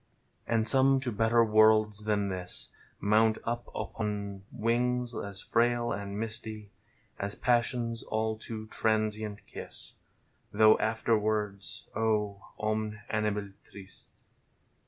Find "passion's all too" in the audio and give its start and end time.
7.35-8.65